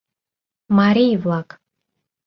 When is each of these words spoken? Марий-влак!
Марий-влак! 0.77 1.49